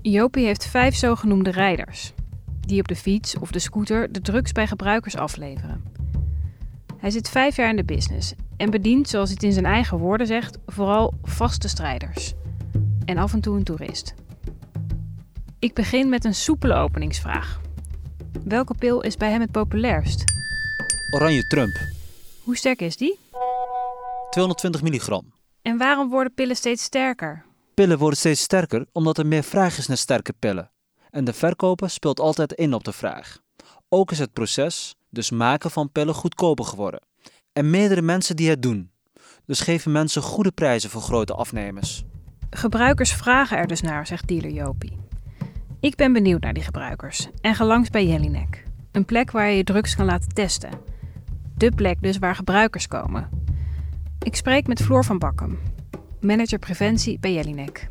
Jopie 0.01 0.45
heeft 0.45 0.65
vijf 0.67 0.95
zogenoemde 0.95 1.51
rijders, 1.51 2.13
die 2.59 2.79
op 2.79 2.87
de 2.87 2.95
fiets 2.95 3.37
of 3.37 3.51
de 3.51 3.59
scooter 3.59 4.11
de 4.11 4.21
drugs 4.21 4.51
bij 4.51 4.67
gebruikers 4.67 5.15
afleveren. 5.15 5.83
Hij 6.97 7.09
zit 7.09 7.29
vijf 7.29 7.55
jaar 7.55 7.69
in 7.69 7.75
de 7.75 7.83
business 7.83 8.33
en 8.57 8.69
bedient, 8.69 9.09
zoals 9.09 9.27
hij 9.29 9.37
het 9.39 9.47
in 9.47 9.53
zijn 9.53 9.73
eigen 9.73 9.97
woorden 9.97 10.27
zegt, 10.27 10.57
vooral 10.65 11.13
vaste 11.23 11.67
strijders. 11.67 12.33
En 13.05 13.17
af 13.17 13.33
en 13.33 13.41
toe 13.41 13.57
een 13.57 13.63
toerist. 13.63 14.13
Ik 15.59 15.73
begin 15.73 16.09
met 16.09 16.25
een 16.25 16.35
soepele 16.35 16.73
openingsvraag. 16.73 17.61
Welke 18.43 18.73
pil 18.73 19.01
is 19.01 19.17
bij 19.17 19.31
hem 19.31 19.41
het 19.41 19.51
populairst? 19.51 20.23
Oranje 21.13 21.47
Trump, 21.47 21.77
Hoe 22.43 22.57
sterk 22.57 22.81
is 22.81 22.97
die? 22.97 23.19
220 24.29 24.81
milligram. 24.81 25.33
En 25.61 25.77
waarom 25.77 26.09
worden 26.09 26.33
pillen 26.33 26.55
steeds 26.55 26.83
sterker? 26.83 27.45
Pillen 27.73 27.97
worden 27.97 28.17
steeds 28.17 28.41
sterker 28.41 28.85
omdat 28.91 29.17
er 29.17 29.25
meer 29.27 29.43
vraag 29.43 29.77
is 29.77 29.87
naar 29.87 29.97
sterke 29.97 30.33
pillen. 30.39 30.71
En 31.09 31.23
de 31.25 31.33
verkoper 31.33 31.89
speelt 31.89 32.19
altijd 32.19 32.53
in 32.53 32.73
op 32.73 32.83
de 32.83 32.91
vraag. 32.91 33.39
Ook 33.89 34.11
is 34.11 34.19
het 34.19 34.33
proces, 34.33 34.95
dus 35.09 35.31
maken 35.31 35.71
van 35.71 35.91
pillen, 35.91 36.13
goedkoper 36.13 36.65
geworden. 36.65 37.01
En 37.53 37.69
meerdere 37.69 38.01
mensen 38.01 38.35
die 38.35 38.49
het 38.49 38.61
doen. 38.61 38.91
Dus 39.45 39.59
geven 39.59 39.91
mensen 39.91 40.21
goede 40.21 40.51
prijzen 40.51 40.89
voor 40.89 41.01
grote 41.01 41.33
afnemers. 41.33 42.03
Gebruikers 42.55 43.13
vragen 43.13 43.57
er 43.57 43.67
dus 43.67 43.81
naar, 43.81 44.07
zegt 44.07 44.27
dealer 44.27 44.51
Jopie. 44.51 44.97
Ik 45.79 45.95
ben 45.95 46.13
benieuwd 46.13 46.41
naar 46.41 46.53
die 46.53 46.63
gebruikers 46.63 47.29
en 47.41 47.55
ga 47.55 47.65
langs 47.65 47.89
bij 47.89 48.07
Jellinek. 48.07 48.63
Een 48.91 49.05
plek 49.05 49.31
waar 49.31 49.49
je 49.49 49.57
je 49.57 49.63
drugs 49.63 49.95
kan 49.95 50.05
laten 50.05 50.33
testen. 50.33 50.69
De 51.57 51.71
plek 51.71 52.01
dus 52.01 52.17
waar 52.17 52.35
gebruikers 52.35 52.87
komen. 52.87 53.29
Ik 54.19 54.35
spreek 54.35 54.67
met 54.67 54.81
Floor 54.81 55.05
van 55.05 55.19
Bakken, 55.19 55.57
manager 56.21 56.59
preventie 56.59 57.19
bij 57.19 57.33
Jellinek. 57.33 57.89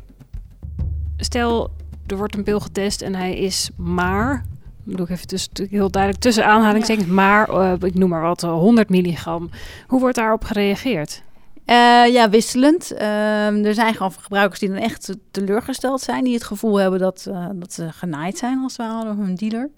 Stel, 1.17 1.71
er 2.07 2.17
wordt 2.17 2.35
een 2.35 2.43
pil 2.43 2.59
getest 2.59 3.01
en 3.01 3.15
hij 3.15 3.37
is 3.37 3.69
maar, 3.75 4.45
doe 4.83 5.05
ik 5.05 5.09
even 5.09 5.27
tussen, 5.27 5.51
heel 5.69 5.91
duidelijk 5.91 6.23
tussen 6.23 6.45
aanhalingstekens, 6.45 7.07
maar, 7.07 7.49
eh, 7.49 7.73
ik 7.79 7.95
noem 7.95 8.09
maar 8.09 8.21
wat, 8.21 8.43
eh, 8.43 8.51
100 8.51 8.89
milligram. 8.89 9.49
Hoe 9.87 9.99
wordt 9.99 10.15
daarop 10.15 10.43
gereageerd? 10.43 11.23
Eh, 11.65 12.13
ja, 12.13 12.29
wisselend. 12.29 12.91
Ehm, 12.91 13.65
er 13.65 13.73
zijn 13.73 13.93
gewoon 13.93 14.11
gebruikers 14.11 14.59
die 14.59 14.69
dan 14.69 14.77
echt 14.77 15.15
teleurgesteld 15.31 16.01
zijn. 16.01 16.23
Die 16.23 16.33
het 16.33 16.43
gevoel 16.43 16.75
hebben 16.75 16.99
dat, 16.99 17.25
eh, 17.29 17.47
dat 17.53 17.73
ze 17.73 17.91
genaaid 17.91 18.37
zijn 18.37 18.59
als 18.63 18.77
het 18.77 18.87
ware 18.87 19.05
door 19.05 19.25
hun 19.25 19.35
dealer. 19.35 19.69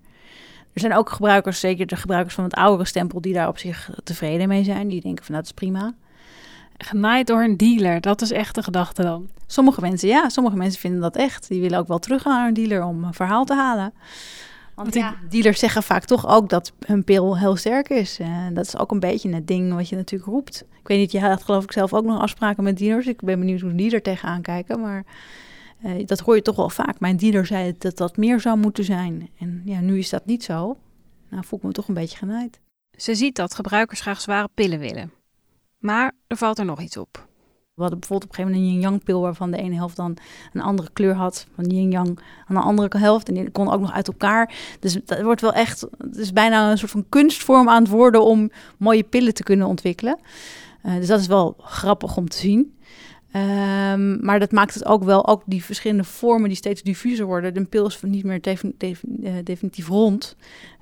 Er 0.74 0.82
zijn 0.82 0.94
ook 0.94 1.10
gebruikers, 1.10 1.60
zeker 1.60 1.88
de 1.88 1.96
gebruikers 1.96 2.36
van 2.36 2.44
het 2.44 2.54
oudere 2.54 2.88
stempel, 2.88 3.22
die 3.22 3.34
daar 3.34 3.48
op 3.48 3.58
zich 3.58 3.90
tevreden 4.04 4.48
mee 4.48 4.64
zijn. 4.64 4.88
Die 4.88 5.02
denken 5.02 5.24
van 5.26 5.34
nou, 5.34 5.46
dat 5.46 5.54
is 5.54 5.68
prima. 5.68 5.94
Genaaid 6.77 7.27
door 7.27 7.44
een 7.44 7.58
dealer, 7.58 8.01
dat 8.01 8.22
is 8.22 8.32
echt 8.32 8.56
de 8.56 8.63
gedachte 8.63 9.01
dan. 9.01 9.30
Sommige 9.48 9.82
mensen, 9.82 10.08
ja, 10.08 10.30
sommige 10.30 10.56
mensen 10.56 10.80
vinden 10.80 11.01
dat 11.01 11.15
echt. 11.15 11.48
Die 11.48 11.62
willen 11.62 11.80
ook 11.80 11.88
wel 11.88 12.00
terug 12.00 12.24
naar 12.24 12.46
hun 12.46 12.54
dealer 12.54 12.84
om 12.84 13.04
een 13.04 13.13
verhaal 13.13 13.46
te 13.46 13.54
halen. 13.54 13.94
Want 14.75 14.94
die- 14.94 15.01
ja, 15.01 15.15
dealers 15.29 15.60
zeggen 15.60 15.84
vaak 15.84 16.05
toch 16.05 16.27
ook 16.27 16.50
dat 16.50 16.74
hun 16.86 17.03
pil 17.03 17.38
heel 17.38 17.55
sterk 17.55 17.89
is. 17.89 18.20
En 18.20 18.53
dat 18.53 18.65
is 18.65 18.77
ook 18.77 18.91
een 18.91 19.00
beetje 19.00 19.34
het 19.34 19.48
ding 19.48 19.74
wat 19.74 19.89
je 19.89 19.96
natuurlijk 19.96 20.32
roept. 20.32 20.65
Ik 20.79 20.88
weet 20.88 20.98
niet, 21.00 21.12
je 21.12 21.20
had 21.20 21.44
geloof 21.44 21.63
ik 21.63 21.72
zelf 21.72 21.94
ook 21.94 22.05
nog 22.05 22.20
afspraken 22.22 22.63
met 22.63 22.77
dealers. 22.77 23.08
Ik 23.08 23.22
ben 23.22 23.39
benieuwd 23.39 23.62
hoe 23.62 23.75
die 23.75 23.91
er 23.91 24.01
tegenaan 24.01 24.41
kijken. 24.41 24.79
Maar 24.79 25.05
eh, 25.82 26.05
dat 26.05 26.20
hoor 26.20 26.36
je 26.36 26.41
toch 26.41 26.55
wel 26.55 26.70
vaak. 26.70 27.00
Mijn 27.00 27.17
dealer 27.17 27.46
zei 27.46 27.75
dat 27.77 27.98
dat 27.98 28.17
meer 28.17 28.39
zou 28.39 28.58
moeten 28.58 28.84
zijn. 28.84 29.29
En 29.39 29.62
ja, 29.65 29.79
nu 29.79 29.98
is 29.98 30.10
dat 30.10 30.25
niet 30.25 30.44
zo. 30.44 30.77
Nou, 31.29 31.44
voel 31.46 31.60
ik 31.60 31.65
me 31.65 31.72
toch 31.72 31.88
een 31.88 31.94
beetje 31.94 32.17
genaaid. 32.17 32.60
Ze 32.98 33.15
ziet 33.15 33.36
dat 33.36 33.55
gebruikers 33.55 34.01
graag 34.01 34.22
zware 34.22 34.50
pillen 34.53 34.79
willen. 34.79 35.12
Maar 35.79 36.12
er 36.27 36.38
valt 36.38 36.60
er 36.60 36.65
nog 36.65 36.82
iets 36.82 36.98
op. 36.98 37.27
We 37.75 37.82
hadden 37.82 38.00
bijvoorbeeld 38.00 38.32
op 38.32 38.38
een 38.38 38.44
gegeven 38.44 38.62
moment 38.62 38.75
een 38.75 38.82
yin-yang 38.82 39.03
pil... 39.03 39.22
waarvan 39.22 39.51
de 39.51 39.58
ene 39.58 39.75
helft 39.75 39.96
dan 39.96 40.17
een 40.53 40.62
andere 40.62 40.89
kleur 40.94 41.13
had. 41.13 41.48
Van 41.55 41.65
yin-yang 41.65 42.20
aan 42.48 42.55
de 42.55 42.62
andere 42.62 42.98
helft. 42.98 43.27
En 43.27 43.34
die 43.34 43.51
kon 43.51 43.72
ook 43.72 43.79
nog 43.79 43.91
uit 43.91 44.08
elkaar. 44.08 44.53
Dus 44.79 44.98
dat 45.05 45.22
wordt 45.22 45.41
wel 45.41 45.53
echt... 45.53 45.82
Het 45.98 46.17
is 46.17 46.34
bijna 46.34 46.72
een 46.72 46.77
soort 46.77 46.91
van 46.91 47.05
kunstvorm 47.10 47.70
aan 47.70 47.82
het 47.82 47.91
worden... 47.91 48.25
om 48.25 48.51
mooie 48.77 49.03
pillen 49.03 49.34
te 49.34 49.44
kunnen 49.44 49.67
ontwikkelen. 49.67 50.17
Eh, 50.82 50.96
dus 50.96 51.08
dat 51.08 51.20
is 51.20 51.27
wel 51.27 51.55
grappig 51.60 52.17
om 52.17 52.29
te 52.29 52.38
zien. 52.38 52.75
Ehm, 53.32 54.25
maar 54.25 54.39
dat 54.39 54.51
maakt 54.51 54.74
het 54.74 54.86
ook 54.86 55.03
wel, 55.03 55.27
ook 55.27 55.41
die 55.46 55.63
verschillende 55.63 56.03
vormen 56.03 56.48
die 56.48 56.58
steeds 56.58 56.82
diffuser 56.82 57.25
worden. 57.25 57.53
De 57.53 57.65
pil 57.65 57.86
is 57.86 58.01
niet 58.01 58.24
meer 58.24 58.41
eh, 58.41 59.34
definitief 59.44 59.88
rond. 59.88 60.36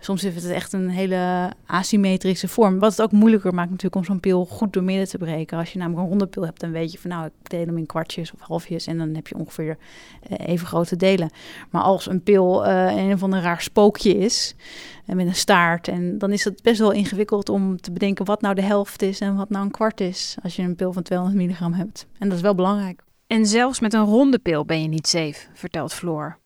Soms 0.04 0.24
is 0.24 0.36
het 0.36 0.52
echt 0.52 0.74
een 0.74 0.90
hele 0.90 1.52
asymmetrische 1.66 2.48
vorm. 2.48 2.80
Wat 2.80 2.92
het 2.92 3.02
ook 3.02 3.12
moeilijker 3.12 3.54
maakt 3.54 3.70
natuurlijk 3.70 3.96
om 3.96 4.04
zo'n 4.04 4.20
pil 4.20 4.46
goed 4.46 4.74
door 4.74 4.84
midden 4.84 5.08
te 5.08 5.18
breken. 5.18 5.58
Als 5.58 5.74
je 5.74 5.78
namelijk 5.78 6.04
een 6.04 6.10
ronde 6.10 6.28
pil 6.28 6.46
hebt, 6.46 6.60
dan 6.60 6.72
weet 6.72 6.92
je 6.92 7.00
van 7.00 7.10
nou, 7.10 7.26
ik 7.26 7.50
deel 7.50 7.66
hem 7.66 7.78
in 7.78 7.86
kwartjes 7.86 8.34
of 8.34 8.40
halfjes. 8.40 8.88
En 8.88 8.98
dan 8.98 9.16
heb 9.16 9.28
je 9.28 9.36
ongeveer 9.36 9.78
eh, 10.30 10.48
even 10.48 10.68
grote 10.68 10.96
delen. 10.96 11.30
Maar 11.70 11.82
als 11.82 12.08
een 12.08 12.24
pil 12.24 12.66
eh, 12.66 12.96
een 12.96 13.14
of 13.14 13.24
ander 13.24 13.42
raar 13.42 13.62
spookje 13.62 14.18
is, 14.18 14.56
en 15.06 15.16
met 15.16 15.28
een 15.28 15.36
staart. 15.36 15.88
En 15.88 16.18
dan 16.18 16.32
is 16.32 16.44
het 16.44 16.62
best 16.62 16.80
wel 16.80 16.92
ingewikkeld 16.92 17.50
om 17.50 17.82
te 17.82 17.92
bedenken 17.92 18.26
wat 18.26 18.42
nou 18.42 18.56
de 18.56 18.62
helft 18.62 19.02
is 19.02 19.20
en 19.20 19.36
wat 19.36 19.50
nou 19.50 19.66
een 19.66 19.72
kwart 19.72 20.02
is. 20.02 20.36
Als 20.44 20.56
je 20.56 20.62
een 20.62 20.76
pil 20.76 20.94
van 20.94 21.04
200 21.04 21.40
milligram 21.40 21.74
hebt. 21.74 22.08
En 22.20 22.28
dat 22.28 22.38
is 22.38 22.44
wel 22.44 22.56
belangrijk. 22.56 23.04
En 23.28 23.46
zelfs 23.46 23.80
met 23.80 23.94
een 23.94 24.06
ronde 24.06 24.40
pil 24.40 24.66
ben 24.66 24.82
je 24.82 24.88
niet 24.88 25.08
safe, 25.08 25.48
vertelt 25.54 25.94
Floor. 25.94 26.42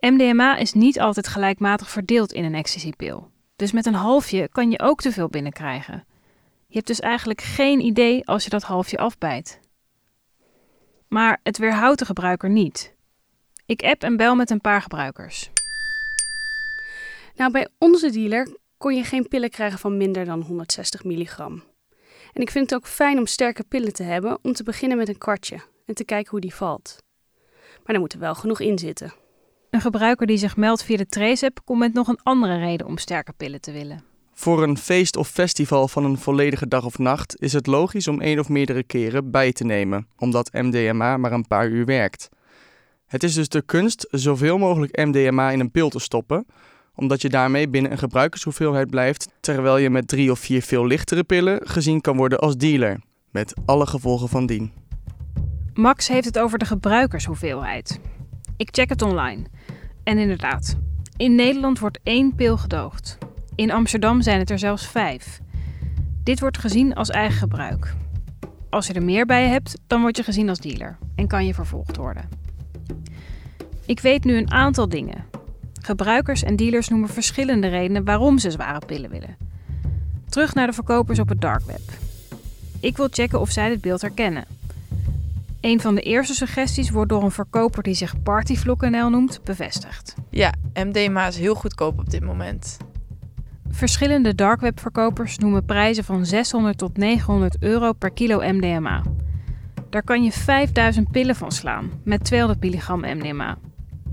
MDMA 0.00 0.56
is 0.56 0.72
niet 0.72 1.00
altijd 1.00 1.28
gelijkmatig 1.28 1.90
verdeeld 1.90 2.32
in 2.32 2.44
een 2.44 2.54
ecstasypil. 2.54 3.30
Dus 3.56 3.72
met 3.72 3.86
een 3.86 3.94
halfje 3.94 4.48
kan 4.48 4.70
je 4.70 4.80
ook 4.80 5.00
te 5.00 5.12
veel 5.12 5.28
binnenkrijgen. 5.28 6.04
Je 6.66 6.74
hebt 6.74 6.86
dus 6.86 7.00
eigenlijk 7.00 7.40
geen 7.40 7.80
idee 7.80 8.26
als 8.26 8.44
je 8.44 8.50
dat 8.50 8.62
halfje 8.62 8.98
afbijt. 8.98 9.60
maar 11.08 11.40
het 11.42 11.58
weerhoudt 11.58 11.98
de 11.98 12.04
gebruiker 12.04 12.50
niet. 12.50 12.94
Ik 13.66 13.82
app 13.82 14.02
en 14.02 14.16
bel 14.16 14.34
met 14.34 14.50
een 14.50 14.60
paar 14.60 14.82
gebruikers. 14.82 15.50
Nou, 17.36 17.50
bij 17.52 17.68
onze 17.78 18.10
dealer 18.10 18.56
kon 18.76 18.96
je 18.96 19.04
geen 19.04 19.28
pillen 19.28 19.50
krijgen 19.50 19.78
van 19.78 19.96
minder 19.96 20.24
dan 20.24 20.40
160 20.40 21.04
milligram. 21.04 21.62
En 22.32 22.42
ik 22.42 22.50
vind 22.50 22.70
het 22.70 22.78
ook 22.80 22.86
fijn 22.86 23.18
om 23.18 23.26
sterke 23.26 23.64
pillen 23.64 23.92
te 23.92 24.02
hebben 24.02 24.38
om 24.42 24.52
te 24.52 24.62
beginnen 24.62 24.98
met 24.98 25.08
een 25.08 25.18
kwartje 25.18 25.60
en 25.86 25.94
te 25.94 26.04
kijken 26.04 26.30
hoe 26.30 26.40
die 26.40 26.54
valt. 26.54 26.96
Maar 27.84 27.94
er 27.94 28.00
moet 28.00 28.12
er 28.12 28.18
wel 28.18 28.34
genoeg 28.34 28.60
in 28.60 28.78
zitten. 28.78 29.12
Een 29.70 29.80
gebruiker 29.80 30.26
die 30.26 30.36
zich 30.36 30.56
meldt 30.56 30.84
via 30.84 30.96
de 30.96 31.06
Trace-app 31.06 31.60
komt 31.64 31.78
met 31.78 31.92
nog 31.92 32.08
een 32.08 32.18
andere 32.22 32.58
reden 32.58 32.86
om 32.86 32.98
sterke 32.98 33.32
pillen 33.32 33.60
te 33.60 33.72
willen. 33.72 34.02
Voor 34.32 34.62
een 34.62 34.78
feest 34.78 35.16
of 35.16 35.28
festival 35.28 35.88
van 35.88 36.04
een 36.04 36.18
volledige 36.18 36.68
dag 36.68 36.84
of 36.84 36.98
nacht 36.98 37.40
is 37.40 37.52
het 37.52 37.66
logisch 37.66 38.08
om 38.08 38.20
één 38.20 38.38
of 38.38 38.48
meerdere 38.48 38.82
keren 38.82 39.30
bij 39.30 39.52
te 39.52 39.64
nemen, 39.64 40.06
omdat 40.18 40.52
MDMA 40.52 41.16
maar 41.16 41.32
een 41.32 41.46
paar 41.46 41.68
uur 41.68 41.84
werkt. 41.84 42.28
Het 43.06 43.22
is 43.22 43.34
dus 43.34 43.48
de 43.48 43.62
kunst 43.62 44.06
zoveel 44.10 44.58
mogelijk 44.58 44.96
MDMA 44.96 45.50
in 45.50 45.60
een 45.60 45.70
pil 45.70 45.88
te 45.88 45.98
stoppen, 45.98 46.46
omdat 46.94 47.22
je 47.22 47.28
daarmee 47.28 47.68
binnen 47.68 47.90
een 47.92 47.98
gebruikershoeveelheid 47.98 48.90
blijft, 48.90 49.28
terwijl 49.40 49.76
je 49.76 49.90
met 49.90 50.08
drie 50.08 50.30
of 50.30 50.38
vier 50.38 50.62
veel 50.62 50.86
lichtere 50.86 51.24
pillen 51.24 51.60
gezien 51.64 52.00
kan 52.00 52.16
worden 52.16 52.38
als 52.38 52.56
dealer, 52.56 53.00
met 53.30 53.54
alle 53.66 53.86
gevolgen 53.86 54.28
van 54.28 54.46
dien. 54.46 54.72
Max 55.74 56.08
heeft 56.08 56.26
het 56.26 56.38
over 56.38 56.58
de 56.58 56.64
gebruikershoeveelheid. 56.64 58.00
Ik 58.56 58.68
check 58.70 58.88
het 58.88 59.02
online. 59.02 59.46
En 60.08 60.18
inderdaad, 60.18 60.76
in 61.16 61.34
Nederland 61.34 61.78
wordt 61.78 61.98
één 62.02 62.34
pil 62.34 62.56
gedoogd. 62.56 63.18
In 63.54 63.70
Amsterdam 63.70 64.22
zijn 64.22 64.38
het 64.38 64.50
er 64.50 64.58
zelfs 64.58 64.86
vijf. 64.86 65.40
Dit 66.22 66.40
wordt 66.40 66.58
gezien 66.58 66.94
als 66.94 67.10
eigen 67.10 67.38
gebruik. 67.38 67.94
Als 68.70 68.86
je 68.86 68.92
er 68.92 69.02
meer 69.02 69.26
bij 69.26 69.48
hebt, 69.48 69.78
dan 69.86 70.00
word 70.00 70.16
je 70.16 70.22
gezien 70.22 70.48
als 70.48 70.58
dealer 70.58 70.98
en 71.14 71.26
kan 71.26 71.46
je 71.46 71.54
vervolgd 71.54 71.96
worden. 71.96 72.28
Ik 73.86 74.00
weet 74.00 74.24
nu 74.24 74.36
een 74.36 74.50
aantal 74.50 74.88
dingen. 74.88 75.24
Gebruikers 75.82 76.42
en 76.42 76.56
dealers 76.56 76.88
noemen 76.88 77.08
verschillende 77.08 77.68
redenen 77.68 78.04
waarom 78.04 78.38
ze 78.38 78.50
zware 78.50 78.86
pillen 78.86 79.10
willen. 79.10 79.36
Terug 80.28 80.54
naar 80.54 80.66
de 80.66 80.72
verkopers 80.72 81.18
op 81.18 81.28
het 81.28 81.40
dark 81.40 81.64
web. 81.64 81.92
Ik 82.80 82.96
wil 82.96 83.08
checken 83.10 83.40
of 83.40 83.50
zij 83.50 83.68
dit 83.68 83.80
beeld 83.80 84.00
herkennen. 84.00 84.57
Een 85.60 85.80
van 85.80 85.94
de 85.94 86.00
eerste 86.00 86.34
suggesties 86.34 86.90
wordt 86.90 87.10
door 87.10 87.22
een 87.22 87.30
verkoper 87.30 87.82
die 87.82 87.94
zich 87.94 88.22
Partyvlog.nl 88.22 89.10
noemt 89.10 89.40
bevestigd. 89.44 90.14
Ja, 90.30 90.54
MDMA 90.74 91.26
is 91.26 91.36
heel 91.36 91.54
goedkoop 91.54 91.98
op 91.98 92.10
dit 92.10 92.22
moment. 92.22 92.76
Verschillende 93.70 94.34
darkwebverkopers 94.34 95.38
noemen 95.38 95.64
prijzen 95.64 96.04
van 96.04 96.26
600 96.26 96.78
tot 96.78 96.96
900 96.96 97.56
euro 97.60 97.92
per 97.92 98.10
kilo 98.10 98.40
MDMA. 98.52 99.02
Daar 99.90 100.02
kan 100.02 100.22
je 100.22 100.32
5000 100.32 101.10
pillen 101.10 101.36
van 101.36 101.52
slaan 101.52 101.90
met 102.04 102.24
200 102.24 102.60
milligram 102.60 103.00
MDMA. 103.00 103.58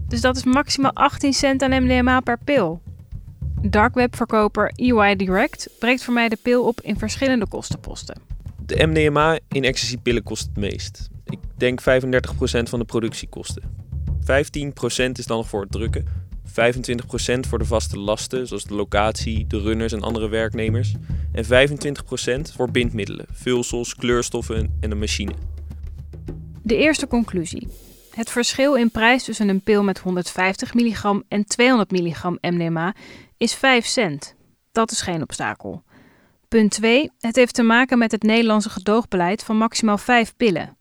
Dus 0.07 0.21
dat 0.21 0.35
is 0.35 0.43
maximaal 0.43 0.93
18 0.93 1.33
cent 1.33 1.61
aan 1.61 1.83
MDMA 1.83 2.19
per 2.19 2.37
pil. 2.43 2.81
Darkwebverkoper 3.61 4.71
EY 4.75 5.15
Direct 5.15 5.69
breekt 5.79 6.03
voor 6.03 6.13
mij 6.13 6.29
de 6.29 6.37
pil 6.41 6.63
op 6.63 6.81
in 6.81 6.97
verschillende 6.97 7.47
kostenposten. 7.47 8.21
De 8.65 8.85
MDMA 8.87 9.39
in 9.47 9.63
ecstasy-pillen 9.63 10.23
kost 10.23 10.45
het 10.45 10.57
meest. 10.57 11.09
Ik 11.25 11.39
denk 11.57 11.81
35% 11.81 11.83
van 12.69 12.79
de 12.79 12.85
productiekosten. 12.85 13.63
15% 14.19 15.11
is 15.11 15.25
dan 15.25 15.37
nog 15.37 15.47
voor 15.47 15.61
het 15.61 15.71
drukken. 15.71 16.05
25% 16.47 16.49
voor 17.47 17.59
de 17.59 17.65
vaste 17.65 17.99
lasten, 17.99 18.47
zoals 18.47 18.63
de 18.63 18.73
locatie, 18.73 19.47
de 19.47 19.61
runners 19.61 19.93
en 19.93 20.01
andere 20.01 20.29
werknemers. 20.29 20.93
En 21.31 21.45
25% 21.45 22.53
voor 22.55 22.71
bindmiddelen, 22.71 23.25
vulsels, 23.31 23.95
kleurstoffen 23.95 24.77
en 24.79 24.91
een 24.91 24.99
machine. 24.99 25.31
De 26.61 26.75
eerste 26.75 27.07
conclusie. 27.07 27.67
Het 28.15 28.29
verschil 28.29 28.75
in 28.75 28.91
prijs 28.91 29.23
tussen 29.23 29.49
een 29.49 29.61
pil 29.61 29.83
met 29.83 29.99
150 29.99 30.73
milligram 30.73 31.23
en 31.27 31.45
200 31.45 31.91
milligram 31.91 32.37
MDMA 32.41 32.95
is 33.37 33.53
5 33.53 33.85
cent. 33.85 34.35
Dat 34.71 34.91
is 34.91 35.01
geen 35.01 35.21
obstakel. 35.21 35.83
Punt 36.47 36.71
2. 36.71 37.11
Het 37.19 37.35
heeft 37.35 37.53
te 37.53 37.63
maken 37.63 37.97
met 37.97 38.11
het 38.11 38.23
Nederlandse 38.23 38.69
gedoogbeleid 38.69 39.43
van 39.43 39.57
maximaal 39.57 39.97
5 39.97 40.35
pillen. 40.35 40.77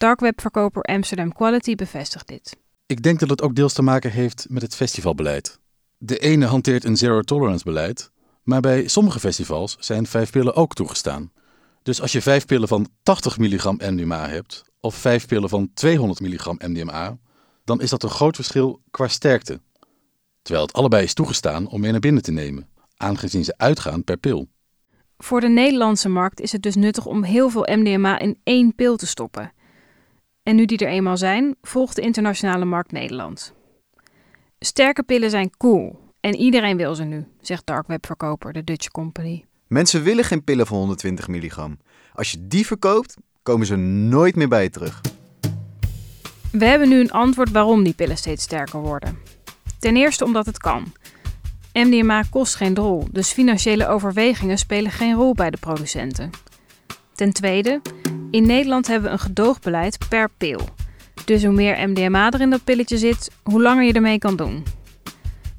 Darkwebverkoper 0.00 0.82
Amsterdam 0.82 1.32
Quality 1.32 1.74
bevestigt 1.74 2.28
dit. 2.28 2.56
Ik 2.86 3.02
denk 3.02 3.20
dat 3.20 3.30
het 3.30 3.42
ook 3.42 3.54
deels 3.54 3.72
te 3.72 3.82
maken 3.82 4.10
heeft 4.10 4.46
met 4.48 4.62
het 4.62 4.74
festivalbeleid. 4.74 5.58
De 5.98 6.18
ene 6.18 6.46
hanteert 6.46 6.84
een 6.84 6.96
zero-tolerance 6.96 7.64
beleid, 7.64 8.10
maar 8.42 8.60
bij 8.60 8.88
sommige 8.88 9.20
festivals 9.20 9.76
zijn 9.78 10.06
vijf 10.06 10.30
pillen 10.30 10.54
ook 10.54 10.74
toegestaan. 10.74 11.32
Dus 11.82 12.00
als 12.00 12.12
je 12.12 12.22
vijf 12.22 12.46
pillen 12.46 12.68
van 12.68 12.88
80 13.02 13.38
milligram 13.38 13.80
MDMA 13.84 14.28
hebt, 14.28 14.64
of 14.80 14.94
vijf 14.94 15.26
pillen 15.26 15.48
van 15.48 15.70
200 15.74 16.20
milligram 16.20 16.58
MDMA, 16.64 17.18
dan 17.64 17.80
is 17.80 17.90
dat 17.90 18.02
een 18.02 18.10
groot 18.10 18.34
verschil 18.34 18.80
qua 18.90 19.08
sterkte. 19.08 19.60
Terwijl 20.42 20.66
het 20.66 20.76
allebei 20.76 21.04
is 21.04 21.14
toegestaan 21.14 21.68
om 21.68 21.80
mee 21.80 21.90
naar 21.90 22.00
binnen 22.00 22.22
te 22.22 22.32
nemen, 22.32 22.68
aangezien 22.96 23.44
ze 23.44 23.54
uitgaan 23.56 24.04
per 24.04 24.16
pil. 24.16 24.48
Voor 25.18 25.40
de 25.40 25.48
Nederlandse 25.48 26.08
markt 26.08 26.40
is 26.40 26.52
het 26.52 26.62
dus 26.62 26.74
nuttig 26.76 27.06
om 27.06 27.22
heel 27.22 27.50
veel 27.50 27.66
MDMA 27.70 28.18
in 28.18 28.38
één 28.42 28.74
pil 28.74 28.96
te 28.96 29.06
stoppen. 29.06 29.52
En 30.42 30.56
nu 30.56 30.64
die 30.64 30.78
er 30.78 30.88
eenmaal 30.88 31.16
zijn, 31.16 31.56
volgt 31.62 31.96
de 31.96 32.02
internationale 32.02 32.64
markt 32.64 32.92
Nederland. 32.92 33.54
Sterke 34.58 35.02
pillen 35.02 35.30
zijn 35.30 35.50
cool 35.56 35.98
en 36.20 36.34
iedereen 36.34 36.76
wil 36.76 36.94
ze 36.94 37.04
nu, 37.04 37.26
zegt 37.40 37.66
darkwebverkoper 37.66 38.52
de 38.52 38.64
Dutch 38.64 38.88
Company. 38.88 39.44
Mensen 39.66 40.02
willen 40.02 40.24
geen 40.24 40.44
pillen 40.44 40.66
van 40.66 40.78
120 40.78 41.28
milligram. 41.28 41.78
Als 42.12 42.30
je 42.30 42.46
die 42.46 42.66
verkoopt, 42.66 43.16
komen 43.42 43.66
ze 43.66 43.76
nooit 43.76 44.36
meer 44.36 44.48
bij 44.48 44.62
je 44.62 44.70
terug. 44.70 45.00
We 46.52 46.64
hebben 46.64 46.88
nu 46.88 47.00
een 47.00 47.10
antwoord 47.10 47.50
waarom 47.50 47.84
die 47.84 47.94
pillen 47.94 48.16
steeds 48.16 48.42
sterker 48.42 48.80
worden. 48.80 49.18
Ten 49.78 49.96
eerste 49.96 50.24
omdat 50.24 50.46
het 50.46 50.58
kan. 50.58 50.92
MDMA 51.72 52.22
kost 52.22 52.54
geen 52.54 52.74
drol, 52.74 53.08
dus 53.10 53.32
financiële 53.32 53.88
overwegingen 53.88 54.58
spelen 54.58 54.90
geen 54.90 55.14
rol 55.14 55.34
bij 55.34 55.50
de 55.50 55.56
producenten. 55.56 56.30
Ten 57.14 57.32
tweede, 57.32 57.80
in 58.30 58.46
Nederland 58.46 58.86
hebben 58.86 59.08
we 59.08 59.12
een 59.12 59.22
gedoogbeleid 59.22 59.98
per 60.08 60.30
pil. 60.38 60.60
Dus 61.24 61.44
hoe 61.44 61.54
meer 61.54 61.88
MDMA 61.88 62.30
er 62.30 62.40
in 62.40 62.50
dat 62.50 62.64
pilletje 62.64 62.98
zit, 62.98 63.30
hoe 63.42 63.62
langer 63.62 63.84
je 63.84 63.92
ermee 63.92 64.18
kan 64.18 64.36
doen. 64.36 64.64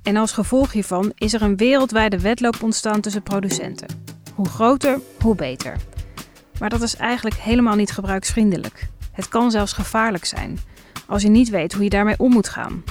En 0.03 0.17
als 0.17 0.31
gevolg 0.31 0.71
hiervan 0.71 1.11
is 1.15 1.33
er 1.33 1.41
een 1.41 1.57
wereldwijde 1.57 2.19
wedloop 2.19 2.63
ontstaan 2.63 3.01
tussen 3.01 3.23
producenten. 3.23 3.87
Hoe 4.35 4.49
groter, 4.49 4.99
hoe 5.21 5.35
beter. 5.35 5.75
Maar 6.59 6.69
dat 6.69 6.81
is 6.81 6.95
eigenlijk 6.95 7.35
helemaal 7.35 7.75
niet 7.75 7.91
gebruiksvriendelijk. 7.91 8.89
Het 9.11 9.27
kan 9.27 9.51
zelfs 9.51 9.73
gevaarlijk 9.73 10.25
zijn, 10.25 10.59
als 11.07 11.21
je 11.21 11.29
niet 11.29 11.49
weet 11.49 11.73
hoe 11.73 11.83
je 11.83 11.89
daarmee 11.89 12.17
om 12.17 12.31
moet 12.31 12.49
gaan. 12.49 12.83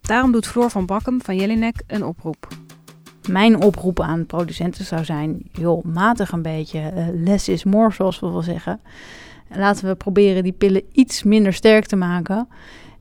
Daarom 0.00 0.32
doet 0.32 0.46
Floor 0.46 0.70
van 0.70 0.86
Bakkum 0.86 1.22
van 1.22 1.36
Jelinek 1.36 1.82
een 1.86 2.04
oproep. 2.04 2.48
Mijn 3.28 3.62
oproep 3.62 4.00
aan 4.00 4.26
producenten 4.26 4.84
zou 4.84 5.04
zijn: 5.04 5.42
joh, 5.52 5.84
matig 5.84 6.32
een 6.32 6.42
beetje. 6.42 6.92
Uh, 6.96 7.06
less 7.24 7.48
is 7.48 7.64
more, 7.64 7.92
zoals 7.92 8.20
we 8.20 8.28
wel 8.28 8.42
zeggen. 8.42 8.80
Laten 9.54 9.88
we 9.88 9.94
proberen 9.94 10.42
die 10.42 10.52
pillen 10.52 10.82
iets 10.92 11.22
minder 11.22 11.52
sterk 11.52 11.86
te 11.86 11.96
maken. 11.96 12.48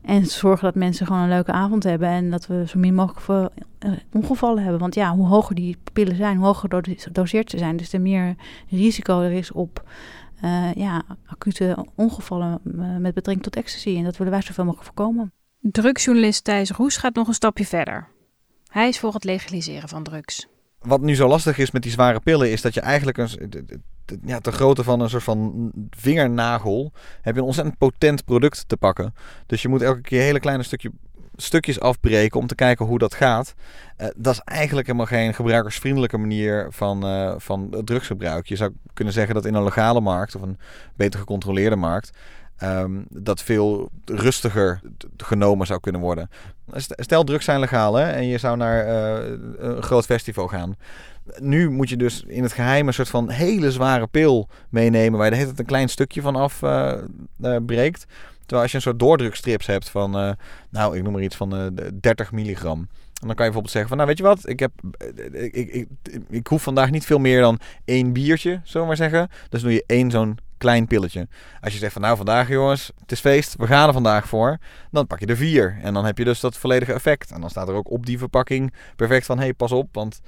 En 0.02 0.26
zorgen 0.26 0.64
dat 0.64 0.76
mensen 0.76 1.06
gewoon 1.06 1.22
een 1.22 1.30
leuke 1.30 1.52
avond 1.52 1.84
hebben. 1.84 2.08
En 2.08 2.32
dat 2.32 2.48
we 2.48 2.64
zo 2.68 2.80
min 2.80 2.94
mogelijk 2.94 3.52
uh, 3.80 3.92
ongevallen 4.12 4.64
hebben. 4.64 4.80
Want 4.80 4.96
ja, 4.96 5.16
hoe 5.16 5.28
hoger 5.28 5.56
die 5.56 5.78
pillen 5.94 6.16
zijn, 6.16 6.38
hoe 6.38 6.46
hoger 6.46 6.84
gedoseerd 6.98 7.50
ze 7.50 7.58
zijn. 7.58 7.78
Dus 7.78 7.90
te 7.90 7.98
meer 7.98 8.36
risico 8.70 9.22
er 9.22 9.32
is 9.32 9.52
op 9.52 9.84
uh, 10.44 10.74
ja, 10.74 11.04
acute 11.26 11.86
ongevallen 11.96 12.60
met 13.00 13.14
betrekking 13.14 13.44
tot 13.44 13.56
ecstasy. 13.56 13.98
En 13.98 14.04
dat 14.04 14.18
willen 14.18 14.34
wij 14.34 14.42
zoveel 14.42 14.64
mogelijk 14.64 14.88
voorkomen. 14.88 15.32
Drugsjournalist 15.60 16.44
Thijs 16.44 16.72
Roes 16.72 16.98
gaat 16.98 17.16
nog 17.16 17.28
een 17.28 17.34
stapje 17.34 17.66
verder. 17.66 18.08
Hij 18.78 18.88
is 18.88 19.00
voor 19.00 19.14
het 19.14 19.24
legaliseren 19.24 19.90
van 19.90 20.04
drugs. 20.04 20.48
Wat 20.80 21.02
nu 21.02 21.16
zo 21.16 21.28
lastig 21.28 21.58
is 21.58 21.72
met 21.72 21.82
die 21.82 21.92
zware 21.92 22.20
pillen, 22.20 22.52
is 22.52 22.62
dat 22.62 22.74
je 22.74 22.82
eigenlijk 22.82 23.18
een, 23.18 23.84
ja, 24.26 24.40
ter 24.40 24.54
grootte 24.54 24.84
van 24.84 25.00
een 25.00 25.10
soort 25.10 25.24
van 25.24 25.72
vingernagel 25.90 26.92
heb 27.22 27.34
je 27.34 27.40
een 27.40 27.46
ontzettend 27.46 27.78
potent 27.78 28.26
product 28.26 28.68
te 28.68 28.78
pakken. 28.78 29.14
Dus 29.46 29.62
je 29.62 29.68
moet 29.68 29.82
elke 29.82 30.02
keer 30.02 30.22
hele 30.22 30.40
kleine 30.40 30.64
stukje, 30.64 30.92
stukjes 31.36 31.80
afbreken 31.80 32.40
om 32.40 32.48
te 32.48 32.56
kijken 32.56 32.86
hoe 32.86 33.00
dat 33.00 33.14
gaat. 33.14 33.54
Uh, 33.98 34.08
dat 34.16 34.34
is 34.34 34.40
eigenlijk 34.40 34.88
helemaal 34.88 35.08
geen 35.08 35.34
gebruikersvriendelijke 35.34 36.18
manier 36.18 36.68
van, 36.70 37.06
uh, 37.06 37.34
van 37.38 37.82
drugsgebruik. 37.84 38.48
Je 38.48 38.56
zou 38.56 38.72
kunnen 38.94 39.14
zeggen 39.14 39.36
dat 39.36 39.46
in 39.46 39.54
een 39.54 39.64
legale 39.64 40.02
markt 40.02 40.36
of 40.36 40.42
een 40.42 40.58
beter 40.96 41.20
gecontroleerde 41.20 41.76
markt 41.76 42.18
Um, 42.64 43.06
dat 43.10 43.44
veel 43.44 43.90
rustiger 44.06 44.82
genomen 45.18 45.68
zou 45.68 45.80
kunnen 45.80 46.02
worden. 46.02 46.30
Stel, 46.76 47.24
drugs 47.24 47.46
zijn 47.46 47.60
legaal 47.60 47.96
hè, 47.96 48.04
en 48.04 48.28
je 48.28 48.38
zou 48.38 48.58
naar 48.58 48.88
uh, 48.88 49.38
een 49.58 49.84
groot 49.84 50.06
festival 50.06 50.48
gaan. 50.48 50.76
Nu 51.38 51.70
moet 51.70 51.90
je 51.90 51.98
dus 51.98 52.24
in 52.28 52.44
het 52.44 52.54
geheim 52.54 52.88
een 52.88 52.94
soort 52.94 53.10
van 53.10 53.30
hele 53.30 53.72
zware 53.72 54.08
pil 54.08 54.50
meenemen... 54.70 55.20
waar 55.20 55.36
je 55.36 55.46
de 55.46 55.54
een 55.56 55.66
klein 55.66 55.90
stukje 55.90 56.22
van 56.22 56.36
af 56.36 56.62
uh, 56.62 56.94
uh, 57.42 57.56
breekt. 57.66 58.06
Terwijl 58.40 58.62
als 58.62 58.72
je 58.72 58.78
een 58.78 58.84
soort 58.84 59.00
doordrukstrips 59.00 59.66
hebt 59.66 59.90
van, 59.90 60.36
nou, 60.70 60.98
ik 60.98 61.04
noem 61.04 61.14
maar 61.14 61.22
iets 61.22 61.36
van 61.36 61.80
30 62.00 62.32
milligram... 62.32 62.88
En 63.22 63.28
dan 63.28 63.36
kan 63.36 63.46
je 63.46 63.52
bijvoorbeeld 63.52 63.72
zeggen 63.72 63.90
van, 63.90 63.98
nou 63.98 64.10
weet 64.10 64.18
je 64.18 64.24
wat, 64.24 64.50
ik, 64.50 64.60
heb, 64.60 64.72
ik, 65.32 65.54
ik, 65.54 65.70
ik, 65.74 65.88
ik 66.30 66.48
hoef 66.48 66.64
vandaag 66.64 66.92
niet 66.92 67.06
veel 67.06 67.20
meer 67.20 67.42
dan 67.42 67.60
één 67.86 68.14
biertje, 68.14 68.62
zullen 68.64 68.88
maar 68.88 68.96
zeggen. 68.96 69.30
Dus 69.50 69.62
doe 69.62 69.74
je 69.74 69.84
één 69.88 70.12
zo'n 70.12 70.38
klein 70.58 70.88
pilletje. 70.88 71.28
Als 71.62 71.74
je 71.74 71.80
zegt 71.80 71.94
van 71.94 72.02
nou 72.02 72.18
vandaag 72.18 72.50
jongens, 72.50 72.92
het 73.00 73.12
is 73.12 73.20
feest, 73.20 73.56
we 73.58 73.68
gaan 73.68 73.88
er 73.88 73.94
vandaag 73.94 74.28
voor. 74.28 74.58
Dan 74.92 75.08
pak 75.08 75.20
je 75.20 75.26
er 75.26 75.38
vier. 75.38 75.78
En 75.82 75.94
dan 75.94 76.06
heb 76.06 76.18
je 76.18 76.24
dus 76.24 76.40
dat 76.40 76.58
volledige 76.58 76.94
effect. 76.94 77.32
En 77.32 77.42
dan 77.42 77.50
staat 77.50 77.68
er 77.68 77.74
ook 77.74 77.92
op 77.92 78.06
die 78.06 78.18
verpakking 78.18 78.74
perfect 78.96 79.26
van 79.26 79.38
hé 79.38 79.44
hey, 79.44 79.54
pas 79.54 79.72
op, 79.72 79.88
want 79.92 80.22